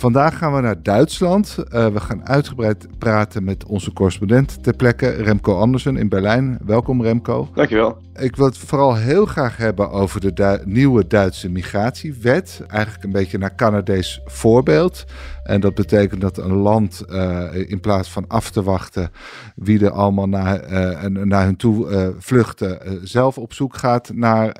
[0.00, 1.56] Vandaag gaan we naar Duitsland.
[1.58, 6.58] Uh, we gaan uitgebreid praten met onze correspondent ter plekke, Remco Andersen in Berlijn.
[6.66, 7.48] Welkom Remco.
[7.54, 7.98] Dankjewel.
[8.14, 12.62] Ik wil het vooral heel graag hebben over de Du nieuwe Duitse migratiewet.
[12.68, 15.04] Eigenlijk een beetje naar Canadees voorbeeld.
[15.42, 19.10] En dat betekent dat een land uh, in plaats van af te wachten
[19.54, 24.56] wie er allemaal naar, uh, naar hun toe uh, vluchten, zelf op zoek gaat naar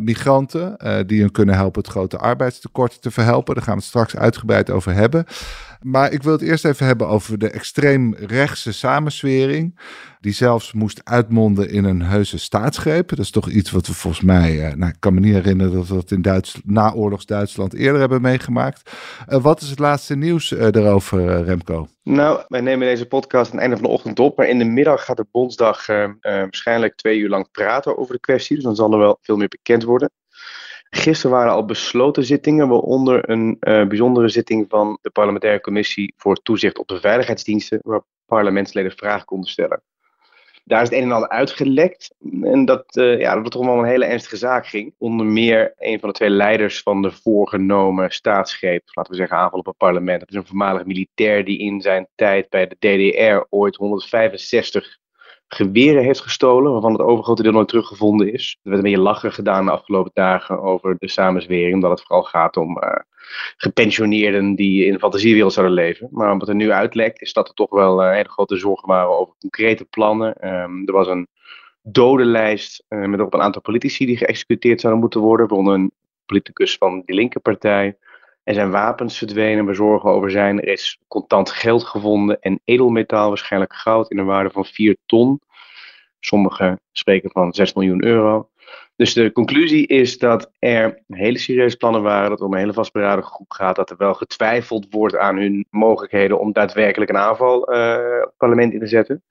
[0.00, 0.76] migranten
[1.06, 3.54] die hun kunnen helpen het grote arbeidstekort te verhelpen.
[3.54, 5.24] Daar gaan we het straks uitgebreid over hebben.
[5.82, 9.78] Maar ik wil het eerst even hebben over de extreemrechtse samenswering.
[10.24, 13.08] Die zelfs moest uitmonden in een heuse staatsgreep.
[13.08, 15.72] Dat is toch iets wat we volgens mij, uh, nou, ik kan me niet herinneren
[15.72, 18.90] dat we dat in Duits, naoorlogs Duitsland eerder hebben meegemaakt.
[19.28, 21.88] Uh, wat is het laatste nieuws daarover, Remco?
[22.02, 24.36] Nou, wij nemen deze podcast aan het einde van de ochtend op.
[24.36, 25.86] Maar in de middag gaat de Bondsdag
[26.20, 28.54] waarschijnlijk twee uur lang praten over de kwestie.
[28.54, 30.10] Dus dan zal er wel veel meer bekend worden.
[30.90, 36.78] Gisteren waren al besloten zittingen, waaronder een bijzondere zitting van de parlementaire commissie voor toezicht
[36.78, 39.82] op de veiligheidsdiensten, waar parlementsleden vragen konden stellen.
[40.64, 43.84] Daar is het een en ander uitgelekt en dat, uh, ja, dat toch wel een
[43.84, 44.94] hele ernstige zaak ging.
[44.98, 49.58] Onder meer een van de twee leiders van de voorgenomen staatsgreep, laten we zeggen aanval
[49.58, 50.20] op het parlement.
[50.20, 54.98] Dat is een voormalig militair die in zijn tijd bij de DDR ooit 165
[55.54, 58.58] geweren heeft gestolen, waarvan het overgrote deel nooit teruggevonden is.
[58.62, 62.22] Er werd een beetje lachen gedaan de afgelopen dagen over de samenzwering, omdat het vooral
[62.22, 62.90] gaat om uh,
[63.56, 66.08] gepensioneerden die in de fantasiewereld zouden leven.
[66.10, 69.18] Maar wat er nu uitlekt, is dat er toch wel uh, hele grote zorgen waren
[69.18, 70.54] over concrete plannen.
[70.54, 71.28] Um, er was een
[71.82, 75.92] dodenlijst uh, met ook een aantal politici die geëxecuteerd zouden moeten worden, waaronder een
[76.26, 77.96] politicus van de linkerpartij.
[78.44, 80.60] Er zijn wapens verdwenen waar zorgen over zijn.
[80.60, 85.40] Er is contant geld gevonden en edelmetaal, waarschijnlijk goud, in een waarde van 4 ton.
[86.20, 88.48] Sommigen spreken van 6 miljoen euro.
[88.96, 92.72] Dus de conclusie is dat er hele serieuze plannen waren, dat het om een hele
[92.72, 97.72] vastberaden groep gaat, dat er wel getwijfeld wordt aan hun mogelijkheden om daadwerkelijk een aanval
[97.72, 99.22] uh, op het parlement in te zetten.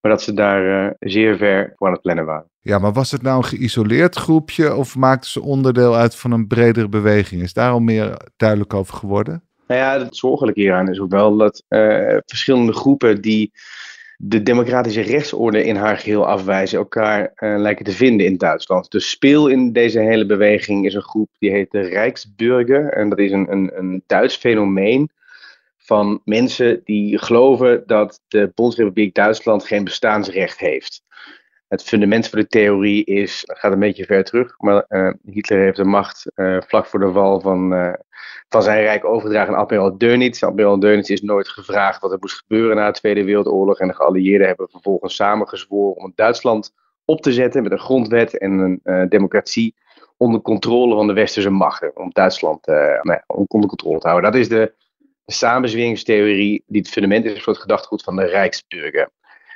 [0.00, 2.48] Maar dat ze daar uh, zeer ver voor aan het plannen waren.
[2.60, 6.46] Ja, maar was het nou een geïsoleerd groepje of maakten ze onderdeel uit van een
[6.46, 7.42] bredere beweging?
[7.42, 9.42] Is daar al meer duidelijk over geworden?
[9.66, 13.52] Nou ja, het zorgelijke hieraan is ook wel dat uh, verschillende groepen die
[14.16, 18.90] de democratische rechtsorde in haar geheel afwijzen, elkaar uh, lijken te vinden in Duitsland.
[18.90, 22.92] De speel in deze hele beweging is een groep die heet de Rijksburger.
[22.92, 25.10] En dat is een, een, een Duits fenomeen
[25.90, 31.02] van mensen die geloven dat de Bondsrepubliek Duitsland geen bestaansrecht heeft.
[31.68, 35.76] Het fundament voor de theorie is, gaat een beetje ver terug, maar uh, Hitler heeft
[35.76, 37.92] de macht uh, vlak voor de val van, uh,
[38.48, 40.42] van zijn rijk overgedragen aan Admiral Dönitz.
[40.42, 43.94] Admiral Dönitz is nooit gevraagd wat er moest gebeuren na de Tweede Wereldoorlog en de
[43.94, 46.74] geallieerden hebben vervolgens samengezworen om Duitsland
[47.04, 49.74] op te zetten met een grondwet en een democratie
[50.16, 51.96] onder controle van de westerse machten.
[51.96, 52.66] Om Duitsland
[53.02, 54.32] nou onder controle te houden.
[54.32, 54.74] Dat is de
[55.32, 59.10] samenzweringstheorie die het fundament is voor het gedachtegoed van de Rijksburger.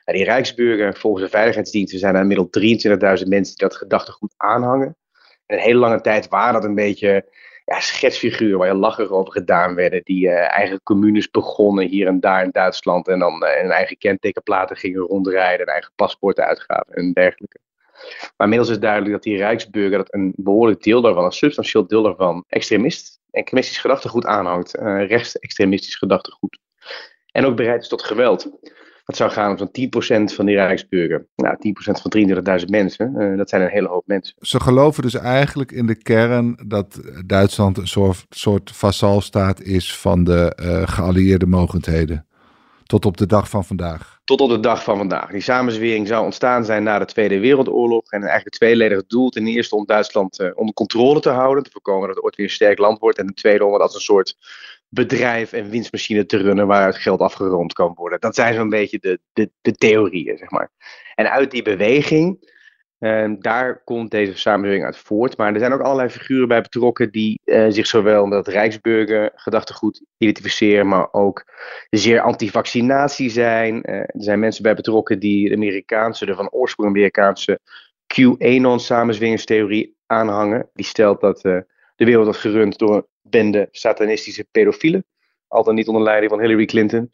[0.05, 2.49] En die Rijksburger, volgens de veiligheidsdiensten, zijn er inmiddels
[3.23, 4.97] 23.000 mensen die dat gedachtegoed aanhangen.
[5.47, 7.29] En een hele lange tijd waren dat een beetje
[7.65, 10.01] ja, schetsfiguren waar je lacherig over gedaan werden.
[10.03, 13.09] Die uh, eigen communes begonnen hier en daar in Duitsland.
[13.09, 15.67] En dan uh, hun eigen kentekenplaten gingen rondrijden.
[15.67, 17.59] En eigen paspoorten uitgaven en dergelijke.
[18.37, 22.03] Maar inmiddels is duidelijk dat die Rijksburger, dat een behoorlijk deel daarvan, een substantieel deel
[22.03, 26.59] daarvan, extremist extremistisch gedachtegoed aanhangt, uh, rechtsextremistisch gedachtegoed.
[27.33, 28.51] En ook bereid is tot geweld.
[29.05, 31.27] Dat zou gaan om zo'n 10% van die Rijksburger.
[31.37, 32.11] Nou, 10% van
[32.61, 34.37] 23.000 mensen, uh, dat zijn een hele hoop mensen.
[34.41, 40.25] Ze geloven dus eigenlijk in de kern dat Duitsland een soort, soort vassalstaat is van
[40.25, 42.27] de uh, geallieerde mogendheden.
[42.87, 44.21] Tot op de dag van vandaag.
[44.25, 45.31] Tot op de dag van vandaag.
[45.31, 48.03] Die samenzwering zou ontstaan zijn na de Tweede Wereldoorlog.
[48.11, 49.29] En eigenlijk het tweeledig doel.
[49.29, 51.65] Ten eerste om Duitsland uh, onder controle te houden.
[51.65, 53.19] Te voorkomen dat het ooit weer een sterk land wordt.
[53.19, 54.37] En ten tweede om het als een soort
[54.89, 56.67] bedrijf en winstmachine te runnen.
[56.67, 58.21] Waaruit geld afgeroomd kan worden.
[58.21, 60.71] Dat zijn zo'n beetje de, de, de theorieën, zeg maar.
[61.15, 62.53] En uit die beweging
[63.05, 65.37] Uh, daar komt deze samenwerking uit voort.
[65.37, 69.33] Maar er zijn ook allerlei figuren bij betrokken die uh, zich zowel met het Rijksburger
[69.35, 71.45] gedachtegoed identificeren, maar ook
[71.91, 73.91] zeer anti-vaccinatie zijn.
[73.91, 77.61] Uh, er zijn mensen bij betrokken die de Amerikaanse, de van oorsprong Amerikaanse
[78.07, 80.69] QAnon-samenzweringstheorie aanhangen.
[80.75, 81.67] Die stelt dat de
[81.97, 85.05] wereld wordt gerund door een bende satanistische pedofielen.
[85.49, 87.11] Altijd niet onder leiding van Hillary Clinton.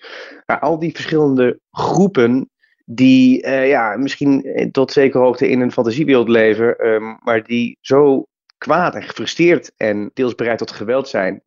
[0.46, 2.49] Maar al die verschillende groepen
[2.92, 8.26] die uh, ja, misschien tot zekere hoogte in een fantasiewereld leven, um, maar die zo
[8.58, 11.42] kwaad en gefrustreerd en deels bereid tot geweld zijn.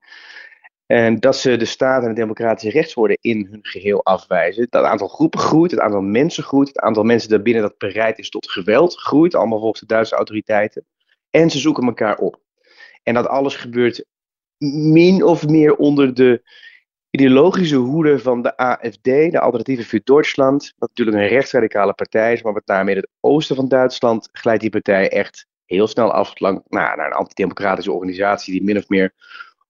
[0.85, 4.67] En dat ze de staat en de democratische rechtsorde in hun geheel afwijzen.
[4.69, 8.29] Dat aantal groepen groeit, het aantal mensen groeit, het aantal mensen daarbinnen dat bereid is
[8.29, 10.85] tot geweld groeit, allemaal volgens de Duitse autoriteiten.
[11.29, 12.39] En ze zoeken elkaar op.
[13.03, 14.05] En dat alles gebeurt
[14.93, 16.41] min of meer onder de
[17.15, 20.73] ideologische hoede van de AFD, de Alternatieve voor Duitsland.
[20.77, 24.61] Wat natuurlijk een rechtsradicale partij is, maar met name in het oosten van Duitsland glijdt
[24.61, 28.89] die partij echt heel snel af lang, nou, naar een antidemocratische organisatie die min of
[28.89, 29.13] meer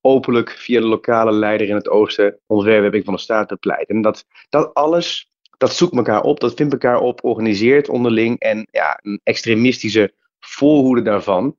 [0.02, 3.90] openlijk via de lokale leider in het oosten ontwerping van de staat bepleit.
[3.90, 8.40] En dat, dat alles, dat zoekt elkaar op, dat vindt elkaar op, organiseert onderling.
[8.40, 11.56] En ja, een extremistische voorhoede daarvan,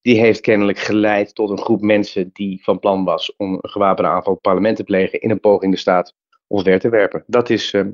[0.00, 4.10] die heeft kennelijk geleid tot een groep mensen die van plan was om een gewapende
[4.10, 6.14] aanval op het parlement te plegen in een poging de staat
[6.46, 7.24] omver te werpen.
[7.26, 7.86] Dat is uh,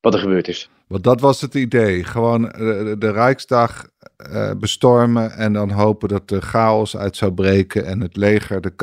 [0.00, 0.70] wat er gebeurd is.
[0.86, 2.04] Want dat was het idee.
[2.04, 3.88] Gewoon de, de Rijksdag
[4.32, 8.74] uh, bestormen en dan hopen dat de chaos uit zou breken en het leger de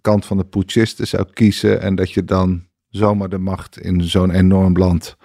[0.00, 4.30] kant, van de putschisten zou kiezen en dat je dan zomaar de macht in zo'n
[4.30, 5.16] enorm land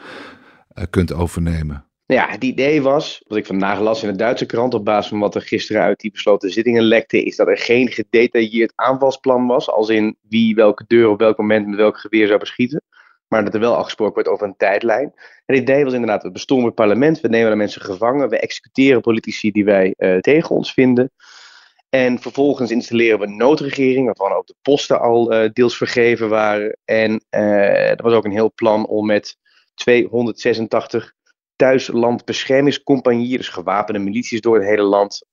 [0.73, 1.85] uh, kunt overnemen.
[2.05, 5.19] Ja, het idee was, wat ik vandaag las in de Duitse krant op basis van
[5.19, 9.69] wat er gisteren uit die besloten zittingen lekte, is dat er geen gedetailleerd aanvalsplan was,
[9.69, 12.83] als in wie welke deur op welk moment met welk geweer zou beschieten
[13.27, 15.13] maar dat er wel afgesproken wordt over een tijdlijn.
[15.45, 19.01] Het idee was inderdaad, we bestormen het parlement, we nemen de mensen gevangen, we executeren
[19.01, 21.11] politici die wij uh, tegen ons vinden.
[21.89, 26.77] En vervolgens installeren we een noodregering, waarvan ook de posten al uh, deels vergeven waren.
[26.85, 29.37] En uh, er was ook een heel plan om met
[29.73, 31.13] 286
[31.55, 35.25] thuislandbeschermingscompagnieën, dus gewapende milities door het hele land,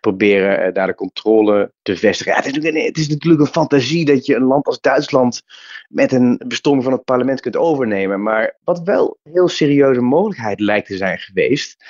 [0.00, 2.34] proberen uh, daar de controle te vestigen.
[2.34, 5.42] Het, is natuurlijk, het, is natuurlijk, een fantasie dat je een land als Duitsland
[5.88, 8.22] met een bestorming van het parlement kunt overnemen.
[8.22, 11.84] Maar wat wel een heel serieuze mogelijkheid lijkt te zijn geweest,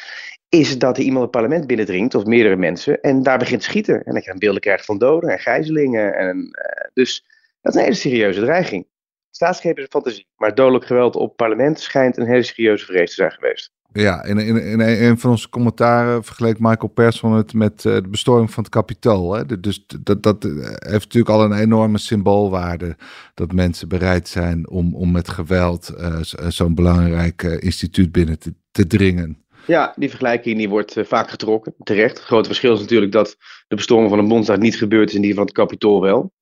[0.49, 4.05] is dat er iemand het parlement binnendringt, of meerdere mensen, en daar begint te schieten.
[4.05, 6.15] En dat je een beelden krijgt van doden en gijzelingen.
[6.15, 7.25] En, uh, dus
[7.61, 8.87] dat is een hele serieuze dreiging.
[9.31, 13.15] Staatsgreep is een fantasie, maar dodelijk geweld op parlement schijnt een hele serieuze vrees te
[13.15, 13.73] zijn geweest.
[13.93, 18.09] Ja, in, in, in een van onze commentaren vergeleek Michael Persson het met uh, de
[18.09, 19.33] bestorming van het kapitool.
[19.33, 19.61] Hè?
[19.61, 22.97] Dus dat, dat heeft natuurlijk al een enorme symboolwaarde.
[23.35, 26.19] Dat mensen bereid zijn om, om met geweld uh,
[26.49, 28.39] zo'n belangrijk instituut binnen
[28.71, 29.43] te, dringen.
[29.67, 32.17] Ja, die vergelijking die wordt vaak getrokken, terecht.
[32.17, 33.37] Het grote verschil is natuurlijk dat
[33.69, 36.33] de bestorming van een bondsdag niet gebeurd is en die van het kapitool wel.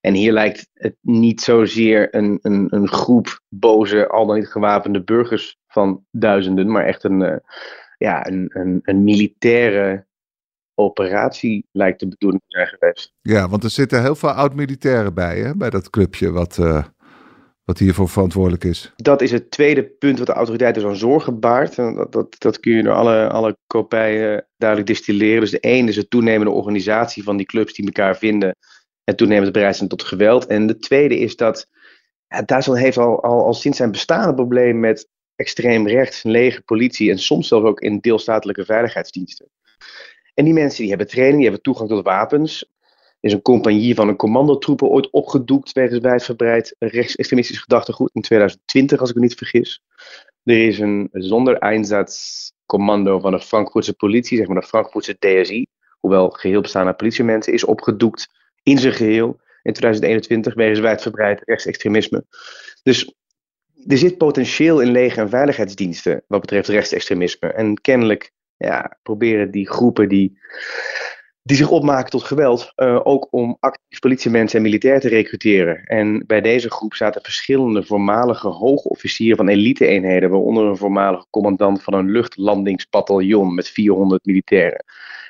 [0.00, 5.02] En hier lijkt het niet zozeer een, een, een groep boze, al dan niet gewapende
[5.02, 7.36] burgers van duizenden, maar echt een, uh,
[7.98, 10.06] ja, een, een, een militaire
[10.74, 13.14] operatie lijkt de bedoeling te zijn geweest.
[13.20, 16.84] Ja, want er zitten heel veel oud-militairen bij, hè, bij dat clubje wat, uh,
[17.64, 18.92] wat hiervoor verantwoordelijk is.
[18.96, 21.76] Dat is het tweede punt wat de autoriteiten zo'n zorgen baart.
[21.76, 25.40] Dat, dat, dat kun je door alle, alle kopijen duidelijk distilleren.
[25.40, 28.56] Dus de een is de toenemende organisatie van die clubs die elkaar vinden
[29.04, 30.46] en toenemend bereid zijn tot geweld.
[30.46, 31.68] En de tweede is dat
[32.28, 36.62] ja, Duitsland heeft al, al, al sinds zijn bestaan een probleem met extreem rechts, leger,
[36.62, 39.48] politie en soms zelfs ook in deelstatelijke veiligheidsdiensten.
[40.34, 42.70] En die mensen die hebben training, die hebben toegang tot wapens.
[43.20, 49.00] Er is een compagnie van een commandotroepen ooit opgedoekt wegens wijdverbreid rechtsextremistisch gedachtegoed in 2020,
[49.00, 49.82] als ik me niet vergis.
[50.44, 55.66] Er is een zondereinsatzcommando van de Frankfurtse politie, zeg maar de Frankfurtse DSI,
[56.00, 58.28] hoewel geheel bestaande politiemensen, is opgedoekt
[58.62, 62.24] in zijn geheel in 2021 wegens wijdverbreid rechtsextremisme.
[62.82, 63.12] Dus
[63.86, 67.48] er zit potentieel in leger- en veiligheidsdiensten wat betreft rechtsextremisme.
[67.52, 70.38] En kennelijk ja, proberen die groepen die,
[71.42, 75.84] die zich opmaken tot geweld uh, ook om actief politiemensen en militair te recruteren.
[75.84, 81.94] En bij deze groep zaten verschillende voormalige hoogofficieren van elite-eenheden, waaronder een voormalige commandant van
[81.94, 84.84] een luchtlandingsbataljon met 400 militairen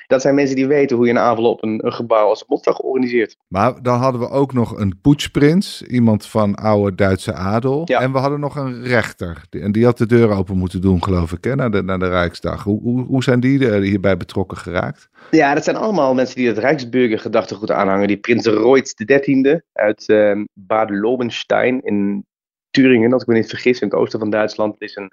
[0.09, 2.45] dat zijn mensen die weten hoe je een aanval op een, een gebouw als een
[2.47, 3.37] Bondsdag organiseert.
[3.47, 7.81] Maar dan hadden we ook nog een poetsprins, iemand van oude Duitse adel.
[7.85, 7.99] Ja.
[7.99, 9.43] En we hadden nog een rechter.
[9.49, 12.09] En die had de deur open moeten doen, geloof ik, hè, naar, de, naar de
[12.09, 12.63] Rijksdag.
[12.63, 15.09] Hoe, hoe, hoe zijn die er hierbij betrokken geraakt?
[15.31, 18.07] Ja, dat zijn allemaal mensen die het Rijksburger gedachtegoed aanhangen.
[18.07, 22.25] Die prins Royds XIII uit uh, Bad-Lobenstein in
[22.69, 24.75] Turingen, als ik me niet vergis, in het oosten van Duitsland.
[24.81, 25.11] Is een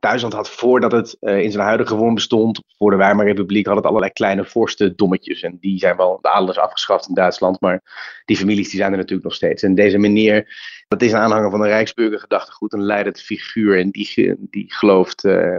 [0.00, 3.84] Duitsland had voordat het uh, in zijn huidige vorm bestond, voor de Weimarrepubliek, had het
[3.84, 5.42] allerlei kleine vorstendommetjes.
[5.42, 7.82] En die zijn wel, de adel is afgeschaft in Duitsland, maar
[8.24, 9.62] die families die zijn er natuurlijk nog steeds.
[9.62, 10.56] En deze meneer,
[10.88, 13.78] dat is een aanhanger van de Rijksburger gedachtegoed, een leidend figuur.
[13.78, 15.58] En die, die gelooft uh,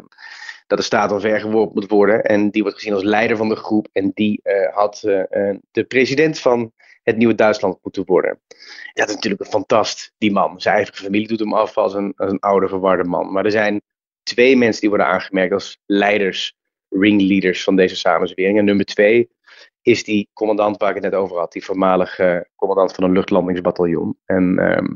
[0.68, 2.24] dat de staat geworpen moet worden.
[2.24, 3.88] En die wordt gezien als leider van de groep.
[3.92, 5.00] En die uh, had
[5.72, 6.72] de president van
[7.04, 8.40] het nieuwe Duitsland moeten worden.
[8.94, 10.62] Dat is natuurlijk een fantast, die man.
[10.62, 13.32] Zijn eigen familie doet hem af als een, als een oude, verwarde man.
[13.32, 13.82] Maar er zijn
[14.30, 16.54] twee mensen die worden aangemerkt als leiders,
[16.90, 18.58] ringleaders van deze samenzwering.
[18.58, 19.30] En nummer twee
[19.90, 24.18] is die commandant waar ik het net over had, die voormalige commandant van een luchtlandingsbataljon.
[24.26, 24.96] En ehm,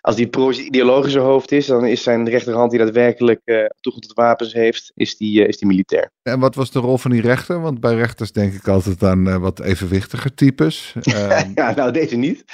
[0.00, 4.52] als die pro-ideologische hoofd is, dan is zijn rechterhand die daadwerkelijk uh, toegang tot wapens
[4.52, 6.10] heeft, is die, uh, is die militair.
[6.22, 7.60] En wat was de rol van die rechter?
[7.60, 10.94] Want bij rechters denk ik altijd aan uh, wat evenwichtiger types.
[11.02, 12.44] Ehm, ja, nou deze niet.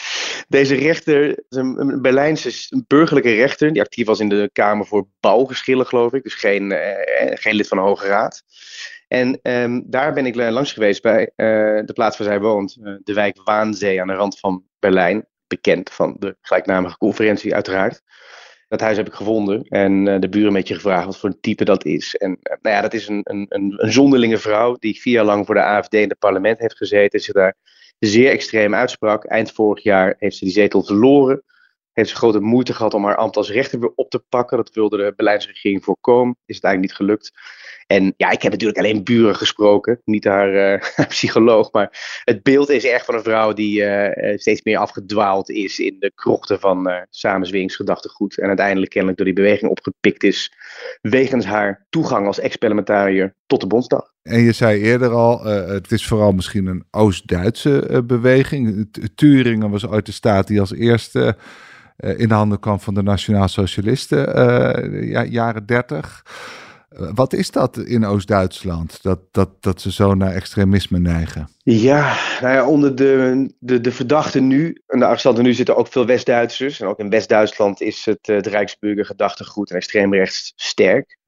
[0.49, 5.07] Deze rechter een, een Berlijnse een burgerlijke rechter, die actief was in de Kamer voor
[5.21, 6.23] Bouwgeschillen, geloof ik.
[6.23, 6.75] Dus geen,
[7.35, 8.43] geen lid van de Hoge Raad.
[9.13, 11.33] En um, daar ben ik langs geweest bij
[11.85, 16.17] de plaats waar zij woont, de wijk Waanzee aan de rand van Berlijn bekend van
[16.19, 18.03] de gelijknamige conferentie uiteraard.
[18.69, 21.65] Dat huis heb ik gevonden en de buren een beetje gevraagd wat voor een type
[21.65, 22.17] dat is.
[22.17, 25.47] En nou ja, dat is een, een, een, een zonderlinge vrouw die vier jaar lang
[25.47, 27.21] voor de AFD in het parlement heeft gezeten.
[27.21, 27.57] Zich daar
[27.99, 29.25] zeer extreem uitsprak.
[29.25, 31.43] Eind vorig jaar heeft ze die zetel verloren.
[31.93, 34.57] Heeft ze grote moeite gehad om haar ambt als rechter weer op te pakken.
[34.57, 36.37] Dat wilde de beleidsregering voorkomen.
[36.47, 37.33] Is het eigenlijk niet gelukt.
[37.93, 41.73] En ja, ik heb natuurlijk alleen buren gesproken, niet haar uh, psycholoog.
[41.73, 45.97] Maar het beeld is echt van een vrouw die uh, steeds meer afgedwaald is in
[45.99, 48.39] de krochten van uh, samenzweringsgedachtegoed.
[48.39, 50.53] En uiteindelijk kennelijk door die beweging opgepikt is.
[51.01, 54.13] Wegens haar toegang als ex-parlementariër tot de Bondsdag.
[54.23, 58.89] En je zei eerder al, het is vooral misschien een Oost-Duitse beweging.
[59.15, 61.37] Turingen was ooit de staat die als eerste
[61.97, 66.23] in de handen kwam van de Nationaal Socialisten, ja, jaren 30.
[66.97, 71.49] Wat is dat in Oost-Duitsland, dat, dat, dat ze zo naar extremisme neigen?
[71.63, 75.89] Ja, nou ja, onder de, de, de verdachten nu, en de arrestanten nu zitten ook
[75.89, 76.81] veel West-Duitsers.
[76.81, 81.19] En ook in West-Duitsland is het, het Rijksburger gedachtegoed en extreemrechts sterk.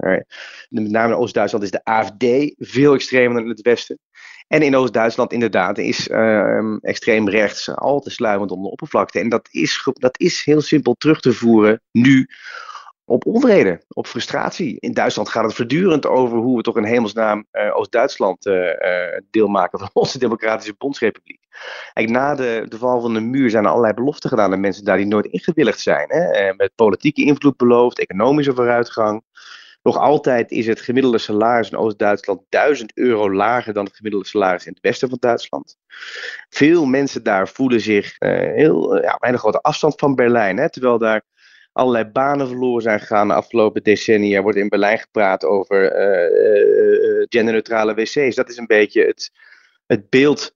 [0.69, 3.99] Met name in Oost-Duitsland is de AFD veel extremer dan in het Westen.
[4.47, 9.21] En in Oost-Duitsland inderdaad is uh, extreem rechts al te sluimend om de oppervlakte.
[9.21, 12.29] En dat is, dat is heel simpel terug te voeren nu
[13.05, 14.77] op onvrede, op frustratie.
[14.81, 19.19] In Duitsland gaat het voortdurend over hoe we toch in hemelsnaam uh, Oost-Duitsland uh, uh,
[19.31, 21.41] deel maken van onze democratische bondsrepubliek.
[21.93, 24.85] Kijk, na de, de, val van de muur zijn er allerlei beloften gedaan aan mensen
[24.85, 26.07] daar die nooit ingewilligd zijn.
[26.09, 26.55] Hè?
[26.55, 29.23] met politieke invloed beloofd, economische vooruitgang.
[29.83, 34.67] Nog altijd is het gemiddelde salaris in Oost-Duitsland 1000 euro lager dan het gemiddelde salaris
[34.67, 35.77] in het westen van Duitsland.
[36.49, 40.57] Veel mensen daar voelen zich heel ja, een grote afstand van Berlijn.
[40.57, 40.71] Hè?
[40.71, 41.23] Terwijl daar
[41.75, 44.43] allerlei banen verloren zijn gegaan de afgelopen decennia.
[44.43, 48.35] Wordt in Berlijn gepraat over uh, uh, genderneutrale wc's.
[48.35, 49.31] Dat is een beetje het,
[49.87, 50.55] het beeld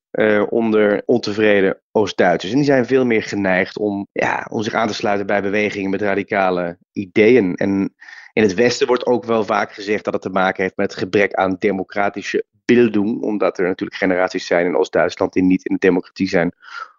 [0.48, 2.52] onder ontevreden Oost-Duitsers.
[2.52, 5.90] En die zijn veel meer geneigd om, ja, om zich aan te sluiten bij bewegingen
[5.90, 7.54] met radicale ideeën.
[7.54, 7.94] En
[8.32, 11.34] in het Westen wordt ook wel vaak gezegd dat het te maken heeft met gebrek
[11.34, 13.22] aan democratische bildung.
[13.22, 16.52] Omdat er natuurlijk generaties zijn in Oost-Duitsland die niet in de democratie zijn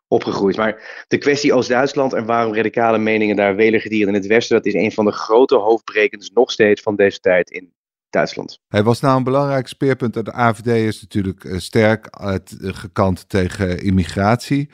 [0.10, 0.58] opgegroeid.
[0.58, 4.74] Maar de kwestie Oost-Duitsland en waarom radicale meningen daar welig in het Westen, dat is
[4.74, 7.74] een van de grote hoofdbrekens nog steeds van deze tijd in
[8.10, 8.60] Duitsland.
[8.68, 10.14] Hij was nou een belangrijk speerpunt.
[10.14, 14.70] De AVD is natuurlijk eh, sterk uit, eh, gekant tegen immigratie.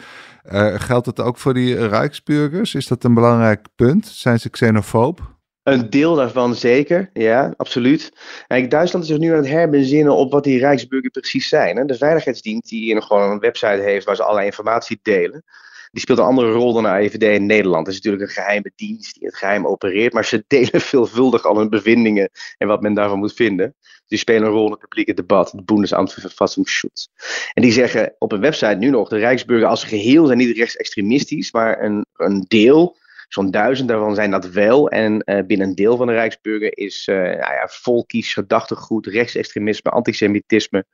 [0.75, 2.75] Geldt het ook voor die Rijksburgers?
[2.75, 4.05] Is dat een belangrijk punt?
[4.05, 5.34] Zijn ze xenofoob?
[5.65, 8.11] Een deel daarvan zeker, ja, absoluut.
[8.47, 11.87] Kijk, Duitsland is zich nu aan het herbezinnen op wat die Rijksburger precies zijn.
[11.87, 15.43] De veiligheidsdienst die gewoon een website heeft waar ze allerlei informatie delen.
[15.91, 17.87] Die speelt een andere rol dan de AIVD in Nederland.
[17.87, 21.57] Het is natuurlijk een geheime dienst die het geheim opereert, maar ze delen veelvuldig al
[21.57, 23.75] hun bevindingen en wat men daarvan moet vinden.
[24.07, 27.07] Die spelen een rol in het publieke debat, het Bundesamt voor Verfassungsschutz.
[27.53, 31.51] En die zeggen op een website nu nog, de Rijksburger als geheel zijn niet rechtsextremistisch,
[31.51, 32.97] maar een, een deel
[33.35, 34.89] Zo'n duizend daarvan zijn dat wel.
[34.89, 39.91] En uh, binnen een deel van de Rijksburger is uh, nou ja, volkies gedachtegoed, rechtsextremisme,
[39.91, 40.85] antisemitisme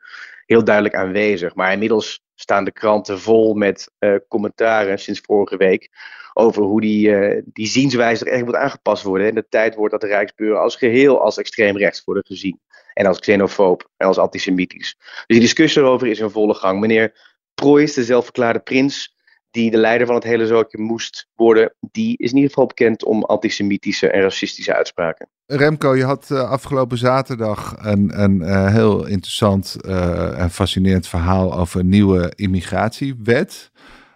[0.45, 1.55] heel duidelijk aanwezig.
[1.55, 5.89] Maar inmiddels staan de kranten vol met uh, commentaren sinds vorige week
[6.33, 9.27] over hoe die, die zienswijze er echt moet aangepast worden.
[9.27, 12.59] In de tijd wordt dat de Rijksburger als geheel als extreem rechts worden gezien.
[12.93, 14.95] En als xenofoob en als antisemitisch.
[14.99, 16.79] Dus die discussie erover is in volle gang.
[16.79, 17.13] Meneer
[17.55, 19.15] Preuß, de zelfverklaarde prins,
[19.51, 23.05] die de leider van het hele zootje moest worden, die is in ieder geval bekend
[23.05, 25.27] om antisemitische en racistische uitspraken.
[25.45, 31.57] Remco, je had uh, afgelopen zaterdag een, een uh, heel interessant uh, en fascinerend verhaal
[31.57, 33.71] over een nieuwe immigratiewet.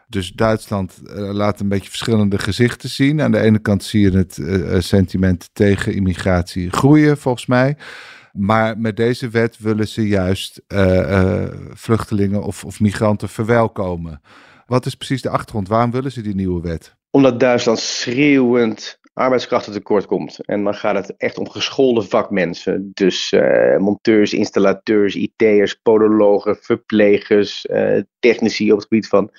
[0.08, 3.22] Dus Duitsland laat een beetje verschillende gezichten zien.
[3.22, 4.40] Aan de ene kant zie je het
[4.86, 7.78] sentiment tegen immigratie groeien, volgens mij.
[8.32, 10.62] Maar met deze wet willen ze juist
[11.74, 14.22] vluchtelingen of, of migranten verwelkomen.
[14.66, 15.68] Wat is precies de achtergrond?
[15.68, 16.96] Waarom willen ze die nieuwe wet?
[17.10, 20.46] Omdat Duitsland schreeuwend arbeidskrachten tekort komt.
[20.46, 22.92] En dan gaat het echt om geschoolde vakmensen.
[22.94, 29.32] Dus uh, monteurs, installateurs, IT'ers, podologen, verplegers, uh, technici op het gebied van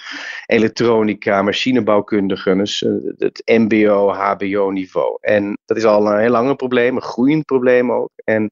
[0.46, 2.58] elektronica, machinebouwkundigen.
[2.58, 5.18] Dus uh, het MBO, HBO niveau.
[5.20, 8.10] En dat is al een heel lang probleem, een groeiend probleem ook.
[8.24, 8.50] En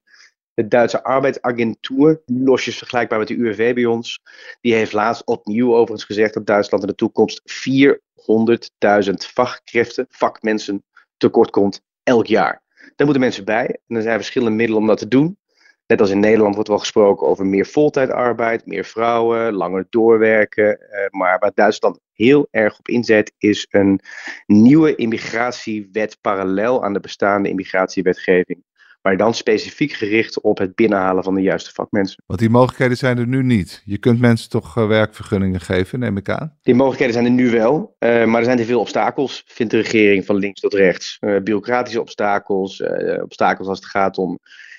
[0.54, 4.20] De Duitse arbeidsagentuur, losjes vergelijkbaar met de UWV bij ons,
[4.61, 7.42] die heeft laatst opnieuw overigens gezegd dat Duitsland in de toekomst
[9.06, 10.84] 400.000 vakkrachten, vakmensen
[11.16, 12.62] tekort komt elk jaar.
[12.76, 13.78] Daar moeten mensen bij.
[13.87, 15.38] En er zijn verschillende middelen om dat te doen.
[15.87, 20.80] Net als in Nederland wordt wel gesproken over meer voltijdarbeid, meer vrouwen, langer doorwerken.
[20.80, 24.00] Eh, maar waar Duitsland heel erg op inzet, is een
[24.46, 28.64] nieuwe immigratiewet parallel aan de bestaande immigratiewetgeving.
[29.04, 32.23] Maar dan specifiek gericht op het binnenhalen van de juiste vakmensen.
[32.26, 33.82] Want die mogelijkheden zijn er nu niet.
[33.84, 36.58] Je kunt mensen toch eh, werkvergunningen geven, neem ik aan?
[36.62, 37.96] Die mogelijkheden zijn er nu wel.
[37.99, 41.16] Uh, maar er zijn te veel obstakels, vindt de regering van links tot rechts.
[41.20, 42.82] Uh, bureaucratische obstakels,
[43.23, 44.38] obstakels als het gaat om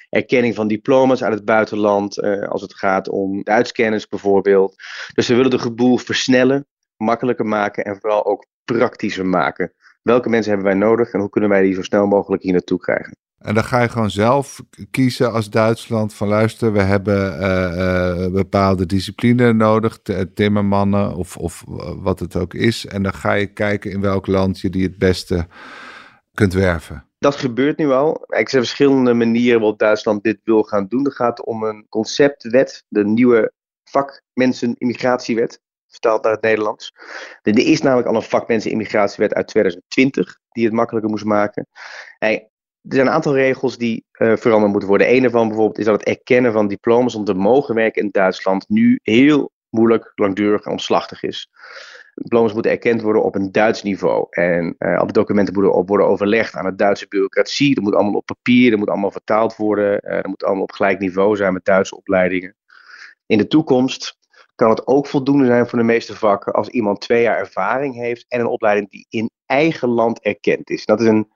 [0.09, 4.75] erkenning van diploma's uit het buitenland, als het gaat om Duitskennis bijvoorbeeld.
[5.13, 6.67] Dus we willen de geboel versnellen,
[6.97, 9.73] makkelijker maken en vooral ook praktischer maken.
[10.01, 12.79] Welke mensen hebben wij nodig en hoe kunnen wij die zo snel mogelijk hier naartoe
[12.79, 13.17] krijgen?
[13.37, 14.61] En dan ga je gewoon zelf
[14.91, 19.99] kiezen als Duitsland van luister, we hebben uh, bepaalde discipline nodig,
[20.33, 21.63] timmermannen of, of
[22.01, 22.85] wat het ook is.
[22.85, 25.47] En dan ga je kijken in welk land je die het beste
[26.33, 27.07] kunt werven.
[27.19, 28.23] Dat gebeurt nu al.
[28.27, 31.03] Er zijn verschillende manieren waarop Duitsland dit wil gaan doen.
[31.03, 36.93] Het gaat om een conceptwet, de nieuwe vakmensen-immigratiewet vertaald naar het Nederlands.
[37.41, 41.67] Er is namelijk al een vakmensen-immigratiewet uit 2020 die het makkelijker moest maken.
[42.87, 45.15] Er zijn een aantal regels die uh, veranderd moeten worden.
[45.15, 48.69] Een ervan bijvoorbeeld is dat het erkennen van diploma's om te mogen werken in Duitsland
[48.69, 51.49] nu heel moeilijk, langdurig en omslachtig is.
[52.13, 54.27] Diploma's moeten erkend worden op een Duits niveau.
[54.29, 57.75] En uh, alle documenten moeten op worden overlegd aan de Duitse bureaucratie.
[57.75, 59.99] Dat moet allemaal op papier, dat moet allemaal vertaald worden.
[60.03, 62.55] Uh, dat moet allemaal op gelijk niveau zijn met Duitse opleidingen.
[63.25, 64.17] In de toekomst
[64.55, 68.25] kan het ook voldoende zijn voor de meeste vakken als iemand twee jaar ervaring heeft
[68.27, 70.85] en een opleiding die in eigen land erkend is.
[70.85, 71.27] Dat is een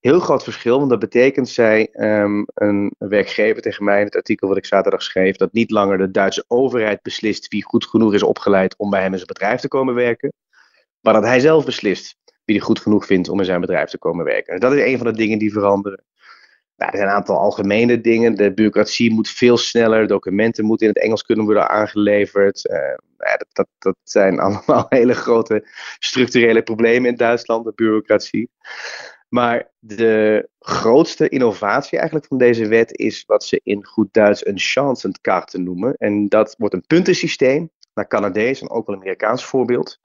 [0.00, 4.48] heel groot verschil, want dat betekent, zei um, een werkgever tegen mij in het artikel
[4.48, 8.22] wat ik zaterdag schreef, dat niet langer de Duitse overheid beslist wie goed genoeg is
[8.22, 10.32] opgeleid om bij hem in zijn bedrijf te komen werken,
[11.00, 13.98] maar dat hij zelf beslist wie hij goed genoeg vindt om in zijn bedrijf te
[13.98, 14.54] komen werken.
[14.54, 16.04] En dat is een van de dingen die veranderen.
[16.76, 18.34] Nou, er zijn een aantal algemene dingen.
[18.34, 20.06] De bureaucratie moet veel sneller.
[20.06, 22.68] Documenten moeten in het Engels kunnen worden aangeleverd.
[22.70, 22.78] Uh,
[23.16, 28.50] dat, dat, dat, zijn allemaal hele grote structurele problemen in Duitsland, de bureaucratie.
[29.30, 34.58] Maar de grootste innovatie eigenlijk van deze wet is wat ze in goed Duits een
[34.58, 35.94] chancenkarte noemen.
[35.94, 40.00] En dat wordt een puntensysteem, naar Canadees en ook wel Amerikaans voorbeeld.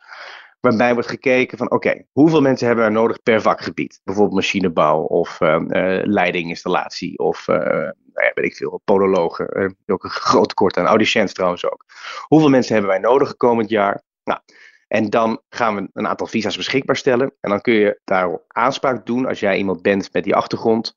[0.59, 4.01] Waarbij wordt gekeken van oké, hoeveel mensen hebben we nodig per vakgebied?
[4.03, 9.61] Bijvoorbeeld machinebouw of uh, uh, leidinginstallatie of uh, nou ja, weet ik veel, podologen.
[9.61, 11.85] Uh, ook een groot tekort aan trouwens ook.
[12.27, 14.01] Hoeveel mensen hebben wij nodig komend jaar?
[14.23, 14.39] Nou,
[14.95, 17.36] en dan gaan we een aantal visa's beschikbaar stellen.
[17.39, 20.95] En dan kun je daarop aanspraak doen als jij iemand bent met die achtergrond.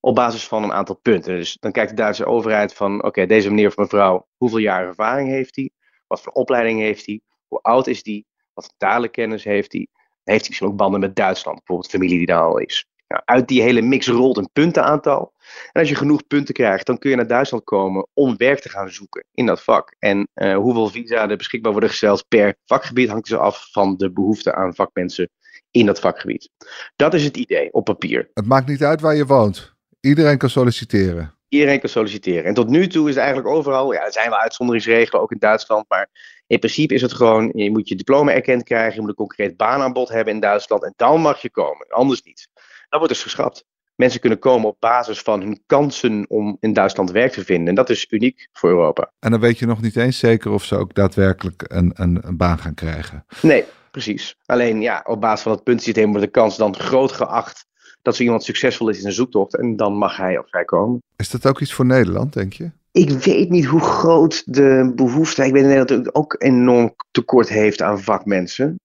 [0.00, 1.36] Op basis van een aantal punten.
[1.36, 5.28] Dus dan kijkt de Duitse overheid van: oké, deze meneer of mevrouw, hoeveel jaar ervaring
[5.28, 5.70] heeft hij?
[6.06, 7.20] Wat voor opleiding heeft hij?
[7.46, 8.26] Hoe oud is die?
[8.54, 9.88] Wat voor talenkennis heeft hij?
[10.24, 12.86] Heeft hij misschien ook banden met Duitsland, bijvoorbeeld familie die daar al is?
[13.08, 15.32] Nou, uit die hele mix rolt een puntenaantal.
[15.72, 18.68] En als je genoeg punten krijgt, dan kun je naar Duitsland komen om werk te
[18.68, 19.94] gaan zoeken in dat vak.
[19.98, 24.12] En uh, hoeveel visa er beschikbaar worden gesteld per vakgebied hangt dus af van de
[24.12, 25.30] behoefte aan vakmensen
[25.70, 26.50] in dat vakgebied.
[26.96, 28.30] Dat is het idee op papier.
[28.34, 29.74] Het maakt niet uit waar je woont.
[30.00, 31.34] Iedereen kan solliciteren.
[31.48, 32.44] Iedereen kan solliciteren.
[32.44, 35.38] En tot nu toe is het eigenlijk overal, ja, er zijn wel uitzonderingsregelen, ook in
[35.38, 36.08] Duitsland, maar
[36.46, 39.56] in principe is het gewoon, je moet je diploma erkend krijgen, je moet een concreet
[39.56, 42.48] baanaanbod hebben in Duitsland en dan mag je komen, anders niet.
[42.88, 43.64] Dat wordt dus geschrapt.
[43.94, 47.68] Mensen kunnen komen op basis van hun kansen om in Duitsland werk te vinden.
[47.68, 49.12] En dat is uniek voor Europa.
[49.18, 52.36] En dan weet je nog niet eens zeker of ze ook daadwerkelijk een, een, een
[52.36, 53.24] baan gaan krijgen.
[53.42, 54.36] Nee, precies.
[54.46, 57.66] Alleen ja, op basis van het puntsysteem wordt de kans dan groot geacht
[58.02, 59.56] dat zo iemand succesvol is in zijn zoektocht.
[59.56, 61.02] En dan mag hij of zij komen.
[61.16, 62.70] Is dat ook iets voor Nederland, denk je?
[62.92, 65.44] Ik weet niet hoe groot de behoefte.
[65.44, 68.76] Ik weet dat Nederland ook enorm tekort heeft aan vakmensen.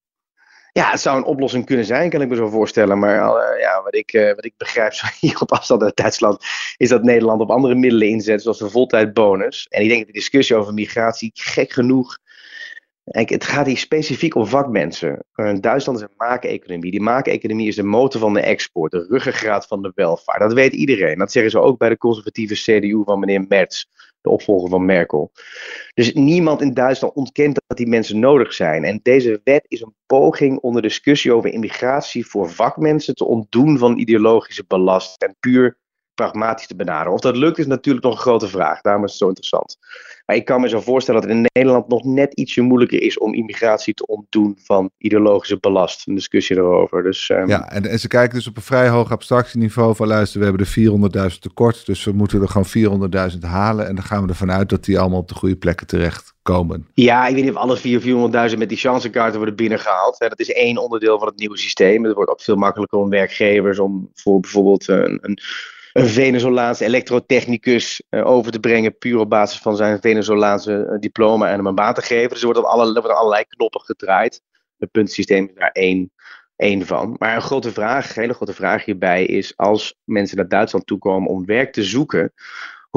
[0.73, 2.99] Ja, het zou een oplossing kunnen zijn, kan ik me zo voorstellen.
[2.99, 6.45] Maar uh, ja, wat, ik, uh, wat ik begrijp zo hier op afstand uit Duitsland,
[6.77, 9.67] is dat Nederland op andere middelen inzet, zoals de voltijdbonus.
[9.69, 12.17] En ik denk dat de discussie over migratie, gek genoeg,
[13.03, 15.25] het gaat hier specifiek om vakmensen.
[15.35, 16.91] Uh, Duitsland is een maakeconomie.
[16.91, 20.39] Die maakeconomie is de motor van de export, de ruggengraat van de welvaart.
[20.39, 21.17] Dat weet iedereen.
[21.17, 23.85] Dat zeggen ze ook bij de conservatieve CDU van meneer Merz
[24.23, 25.31] de opvolger van Merkel.
[25.93, 28.83] Dus niemand in Duitsland ontkent dat die mensen nodig zijn.
[28.83, 33.97] En deze wet is een poging onder discussie over immigratie voor vakmensen te ontdoen van
[33.97, 35.77] ideologische ballast en puur
[36.15, 37.13] pragmatisch te benaderen.
[37.13, 38.81] Of dat lukt is natuurlijk nog een grote vraag.
[38.81, 39.77] Daarom is het zo interessant.
[40.25, 43.17] Maar ik kan me zo voorstellen dat het in Nederland nog net ietsje moeilijker is
[43.17, 46.07] om immigratie te ontdoen van ideologische belast.
[46.07, 47.03] Een discussie erover.
[47.03, 47.47] Dus, um...
[47.47, 50.65] Ja, en, en, ze kijken dus op een vrij hoog abstractieniveau van luister, we hebben
[50.65, 53.87] er 400.000 tekort, dus we moeten er gewoon 400.000 halen.
[53.87, 56.87] En dan gaan we ervan uit dat die allemaal op de goede plekken terechtkomen.
[56.93, 60.19] Ja, ik weet niet of alle 400.000 met die chancenkaarten worden binnengehaald.
[60.19, 62.03] Dat is één onderdeel van het nieuwe systeem.
[62.03, 65.39] Het wordt ook veel makkelijker om werkgevers om voor bijvoorbeeld een, een
[65.93, 71.47] een Venezolaanse elektrotechnicus uh, over te brengen, puur op basis van zijn Venezolaanse uh, diploma
[71.49, 72.29] en hem een baan te geven.
[72.29, 74.41] Dus er worden, alle, worden allerlei knoppen gedraaid.
[74.77, 76.11] Het puntsysteem is daar één,
[76.55, 77.15] één van.
[77.19, 81.29] Maar een grote vraag, een hele grote vraag hierbij is: als mensen naar Duitsland toekomen
[81.29, 82.33] om werk te zoeken,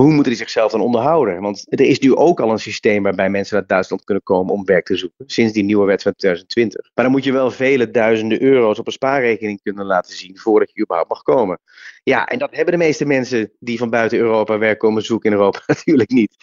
[0.00, 1.40] hoe moeten die zichzelf dan onderhouden?
[1.40, 4.64] Want er is nu ook al een systeem waarbij mensen naar Duitsland kunnen komen om
[4.64, 5.24] werk te zoeken.
[5.26, 6.90] Sinds die nieuwe wet van 2020.
[6.94, 10.70] Maar dan moet je wel vele duizenden euro's op een spaarrekening kunnen laten zien voordat
[10.72, 11.59] je überhaupt mag komen.
[12.02, 15.37] Ja, en dat hebben de meeste mensen die van buiten Europa werk komen zoeken in
[15.37, 16.37] Europa natuurlijk niet.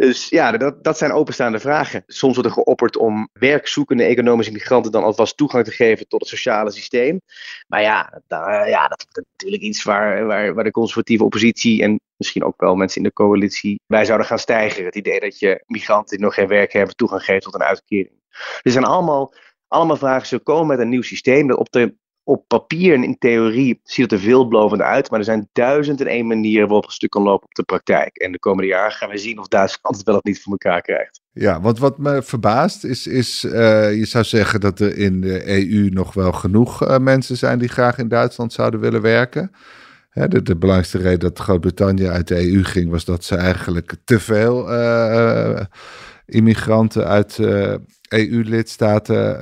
[0.00, 2.02] Dus ja, dat, dat zijn openstaande vragen.
[2.06, 6.28] Soms wordt er geopperd om werkzoekende economische migranten dan alvast toegang te geven tot het
[6.28, 7.20] sociale systeem.
[7.66, 12.00] Maar ja, daar, ja dat is natuurlijk iets waar, waar, waar de conservatieve oppositie en
[12.16, 14.84] misschien ook wel mensen in de coalitie bij zouden gaan stijgen.
[14.84, 18.14] Het idee dat je migranten die nog geen werk hebben toegang geeft tot een uitkering.
[18.62, 19.34] Er zijn allemaal,
[19.68, 20.26] allemaal vragen.
[20.26, 21.94] Ze komen met een nieuw systeem dat op de
[22.30, 26.06] op papier en in theorie ziet het er veelbelovend uit, maar er zijn duizend en
[26.06, 28.16] één manieren waarop een stuk kan lopen op de praktijk.
[28.16, 30.82] En de komende jaren gaan we zien of Duitsland het wel of niet voor elkaar
[30.82, 31.20] krijgt.
[31.32, 33.52] Ja, want wat me verbaast is, is uh,
[33.94, 37.68] je zou zeggen dat er in de EU nog wel genoeg uh, mensen zijn die
[37.68, 39.50] graag in Duitsland zouden willen werken.
[40.10, 43.94] Hè, de, de, belangrijkste reden dat Groot-Brittannië uit de EU ging, was dat ze eigenlijk
[44.04, 45.60] te veel uh,
[46.26, 47.38] immigranten uit
[48.08, 49.38] EU-lidstaten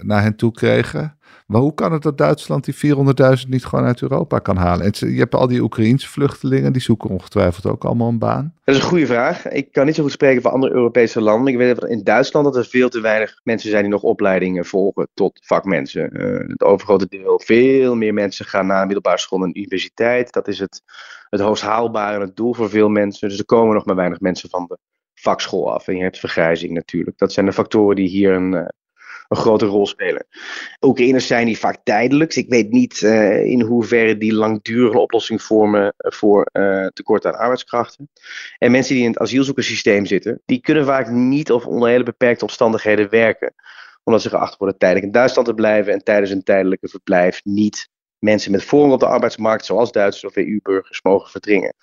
[0.00, 1.18] naar hen toe kregen.
[1.50, 2.96] Maar hoe kan het dat Duitsland die
[3.42, 4.92] 400.000 niet gewoon uit Europa kan halen?
[4.92, 8.54] En je hebt al die Oekraïense vluchtelingen, die zoeken ongetwijfeld ook allemaal een baan.
[8.64, 9.48] Dat is een goede vraag.
[9.48, 11.52] Ik kan niet zo goed spreken voor andere Europese landen.
[11.52, 14.64] Ik weet dat in Duitsland dat er veel te weinig mensen zijn die nog opleidingen
[14.64, 16.22] volgen tot vakmensen.
[16.22, 20.32] Uh, het overgrote deel, veel meer mensen gaan naar middelbare school en universiteit.
[20.32, 20.82] Dat is het,
[21.28, 23.28] het hoogst haalbare en het doel voor veel mensen.
[23.28, 24.78] Dus er komen nog maar weinig mensen van de
[25.14, 25.88] vakschool af.
[25.88, 27.18] En je hebt vergrijzing natuurlijk.
[27.18, 28.64] Dat zijn de factoren die hier een, eh,
[29.30, 30.26] een grote rol spelen.
[30.80, 32.36] Oekraïners zijn die vaak tijdelijks.
[32.36, 37.38] Ik weet niet uh, in hoeverre die langdurige oplossing vormen eh, voor uh, tekort aan
[37.38, 38.10] arbeidskrachten.
[38.58, 42.44] En mensen die in het asielzoekerssysteem zitten, die kunnen vaak niet of onder hele beperkte
[42.44, 43.54] omstandigheden werken
[44.04, 47.88] omdat ze geacht worden tijdelijk in Duitsland te blijven en tijdens een tijdelijke verblijf niet
[48.20, 51.74] mensen met voorrang op de arbeidsmarkt, zoals Duitsers of EU-burgers, mogen verdringen.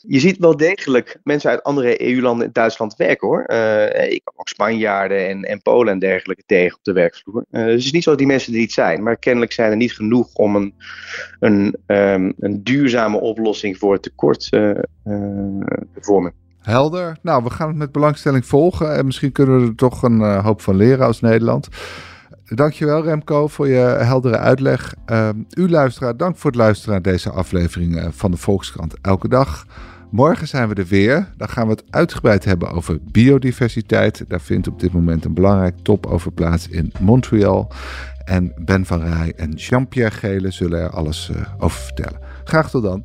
[0.00, 3.44] Je ziet wel degelijk mensen uit andere EU-landen in Duitsland werken hoor.
[3.46, 7.44] Uh, ik kom ook Spanjaarden en, en Polen en dergelijke tegen op de werkvloer.
[7.50, 9.70] Uh, dus het is niet zo dat die mensen er niet zijn, maar kennelijk zijn
[9.70, 10.74] er niet genoeg om een,
[11.40, 14.70] een, um, een duurzame oplossing voor het tekort uh,
[15.04, 16.32] te vormen.
[16.58, 17.18] Helder.
[17.22, 20.60] Nou, we gaan het met belangstelling volgen en misschien kunnen we er toch een hoop
[20.60, 21.68] van leren als Nederland.
[22.48, 24.94] Dankjewel Remco voor je heldere uitleg.
[25.06, 29.28] Uh, u luisteraar, dank voor het luisteren naar deze aflevering eh, van de Volkskrant Elke
[29.28, 29.66] Dag.
[30.10, 31.28] Morgen zijn we er weer.
[31.36, 34.24] Dan gaan we het uitgebreid hebben over biodiversiteit.
[34.28, 37.72] Daar vindt op dit moment een belangrijk topover plaats in Montreal.
[38.24, 42.20] En Ben van Rij en Jean-Pierre Gele zullen er alles uh, over vertellen.
[42.44, 43.04] Graag tot dan.